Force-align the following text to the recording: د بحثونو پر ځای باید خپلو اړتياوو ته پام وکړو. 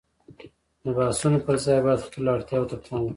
د 0.83 0.85
بحثونو 0.97 1.37
پر 1.45 1.55
ځای 1.65 1.79
باید 1.85 2.05
خپلو 2.07 2.27
اړتياوو 2.35 2.69
ته 2.71 2.75
پام 2.83 3.01
وکړو. 3.03 3.09